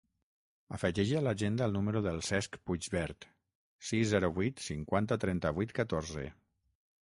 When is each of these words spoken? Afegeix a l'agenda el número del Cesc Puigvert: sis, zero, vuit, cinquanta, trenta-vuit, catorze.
Afegeix 0.75 1.09
a 1.17 1.19
l'agenda 1.25 1.67
el 1.69 1.75
número 1.75 2.01
del 2.07 2.17
Cesc 2.29 2.57
Puigvert: 2.69 3.27
sis, 3.91 4.07
zero, 4.15 4.31
vuit, 4.39 4.65
cinquanta, 4.71 5.19
trenta-vuit, 5.27 5.77
catorze. 5.83 6.27